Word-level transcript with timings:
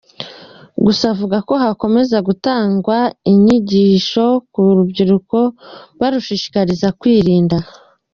Gusa 0.85 1.03
akavuga 1.07 1.37
ko 1.47 1.53
hakomeza 1.63 2.17
gutangwa 2.27 2.97
inyigisho 3.31 4.25
ku 4.51 4.61
rubyiruko 4.77 5.39
barushishikariza 5.99 6.87
kwirinda. 6.99 7.57